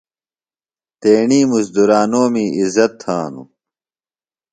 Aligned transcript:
تیݨی 1.01 1.41
مُزدُرانومی 1.51 2.45
عِزت 2.57 2.91
تھانوۡ۔ 3.01 3.47